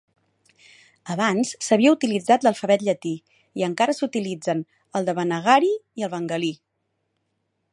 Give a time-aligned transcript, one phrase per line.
[1.15, 3.11] Abans s'havia utilitzat l'alfabet llatí,
[3.61, 4.65] i encara s'utilitzen
[5.01, 5.71] el devanagari
[6.03, 6.51] i el bengalí.